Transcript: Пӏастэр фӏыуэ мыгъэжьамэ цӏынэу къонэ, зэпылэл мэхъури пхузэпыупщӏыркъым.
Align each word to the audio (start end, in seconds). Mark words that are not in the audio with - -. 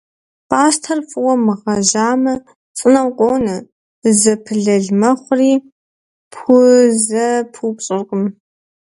Пӏастэр 0.47 0.99
фӏыуэ 1.09 1.33
мыгъэжьамэ 1.45 2.33
цӏынэу 2.77 3.09
къонэ, 3.17 3.57
зэпылэл 4.19 4.85
мэхъури 4.99 5.53
пхузэпыупщӏыркъым. 6.31 8.23